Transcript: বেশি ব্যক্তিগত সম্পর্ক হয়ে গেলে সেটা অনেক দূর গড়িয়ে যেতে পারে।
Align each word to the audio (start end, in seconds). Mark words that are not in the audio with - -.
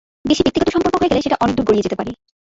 বেশি 0.29 0.41
ব্যক্তিগত 0.43 0.69
সম্পর্ক 0.75 0.95
হয়ে 0.99 1.11
গেলে 1.11 1.23
সেটা 1.25 1.41
অনেক 1.43 1.53
দূর 1.57 1.65
গড়িয়ে 1.67 1.85
যেতে 1.85 1.97
পারে। 1.99 2.11